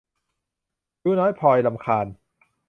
[1.03, 2.05] รู้น้อยพลอยรำคาญ